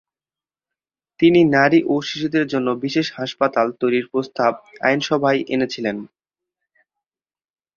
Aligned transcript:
তিনি 1.19 1.41
নারী 1.55 1.79
ও 1.83 2.05
শিশুদের 2.07 2.45
জন্য 2.47 2.67
বিশেষ 2.83 3.07
হাসপাতাল 3.11 3.67
তৈরীর 3.79 4.05
প্রস্তাব 4.11 4.51
আইনসভায় 4.81 5.39
এনেছিলেন। 5.47 5.97